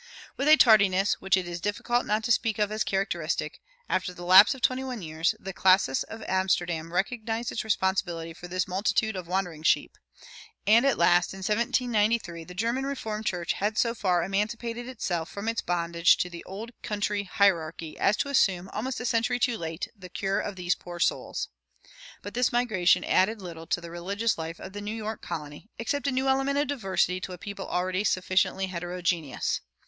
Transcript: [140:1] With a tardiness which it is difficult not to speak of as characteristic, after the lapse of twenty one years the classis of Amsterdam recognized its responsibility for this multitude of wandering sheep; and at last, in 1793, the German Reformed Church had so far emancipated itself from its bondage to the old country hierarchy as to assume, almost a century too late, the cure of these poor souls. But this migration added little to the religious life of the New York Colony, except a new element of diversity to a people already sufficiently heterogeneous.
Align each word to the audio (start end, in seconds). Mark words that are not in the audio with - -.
[140:1] 0.01 0.07
With 0.37 0.47
a 0.47 0.57
tardiness 0.57 1.13
which 1.21 1.37
it 1.37 1.47
is 1.47 1.61
difficult 1.61 2.07
not 2.07 2.23
to 2.23 2.31
speak 2.31 2.57
of 2.57 2.71
as 2.71 2.83
characteristic, 2.83 3.59
after 3.87 4.11
the 4.15 4.25
lapse 4.25 4.55
of 4.55 4.61
twenty 4.63 4.83
one 4.83 5.03
years 5.03 5.35
the 5.39 5.53
classis 5.53 6.01
of 6.01 6.23
Amsterdam 6.23 6.91
recognized 6.91 7.51
its 7.51 7.63
responsibility 7.63 8.33
for 8.33 8.47
this 8.47 8.67
multitude 8.67 9.15
of 9.15 9.27
wandering 9.27 9.61
sheep; 9.61 9.99
and 10.65 10.87
at 10.87 10.97
last, 10.97 11.35
in 11.35 11.43
1793, 11.43 12.43
the 12.45 12.55
German 12.55 12.83
Reformed 12.83 13.27
Church 13.27 13.53
had 13.53 13.77
so 13.77 13.93
far 13.93 14.23
emancipated 14.23 14.89
itself 14.89 15.29
from 15.29 15.47
its 15.47 15.61
bondage 15.61 16.17
to 16.17 16.31
the 16.31 16.43
old 16.45 16.71
country 16.81 17.25
hierarchy 17.25 17.95
as 17.99 18.17
to 18.17 18.29
assume, 18.29 18.69
almost 18.69 18.99
a 18.99 19.05
century 19.05 19.37
too 19.37 19.55
late, 19.55 19.87
the 19.95 20.09
cure 20.09 20.39
of 20.39 20.55
these 20.55 20.73
poor 20.73 20.97
souls. 20.99 21.49
But 22.23 22.33
this 22.33 22.51
migration 22.51 23.03
added 23.03 23.39
little 23.39 23.67
to 23.67 23.79
the 23.79 23.91
religious 23.91 24.35
life 24.35 24.59
of 24.59 24.73
the 24.73 24.81
New 24.81 24.95
York 24.95 25.21
Colony, 25.21 25.69
except 25.77 26.07
a 26.07 26.11
new 26.11 26.27
element 26.27 26.57
of 26.57 26.67
diversity 26.67 27.21
to 27.21 27.33
a 27.33 27.37
people 27.37 27.67
already 27.69 28.03
sufficiently 28.03 28.65
heterogeneous. 28.65 29.61